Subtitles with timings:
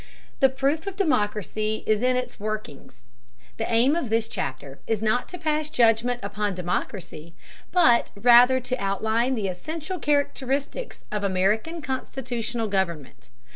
[0.39, 3.03] The proof of democracy is in its workings.
[3.57, 7.35] The aim of this chapter is not to pass judgment upon democracy,
[7.71, 13.29] but rather to outline the essential characteristics of American constitutional government.